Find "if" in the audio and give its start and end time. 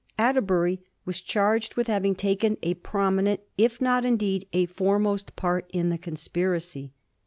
3.55-3.79